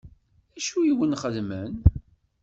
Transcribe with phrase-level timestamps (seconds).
[0.53, 1.71] D acu i wen-xedmen?